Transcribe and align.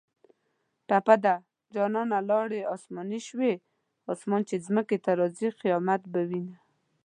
ټپه 0.87 1.15
ده: 1.23 1.35
جانانه 1.73 2.19
لاړې 2.29 2.61
اسماني 2.75 3.19
شوې 3.27 3.53
اسمان 4.13 4.41
چې 4.49 4.55
ځمکې 4.65 4.97
ته 5.05 5.11
راځۍ 5.19 5.49
قیامت 5.61 6.01
به 6.11 6.21
وینه 6.29 6.55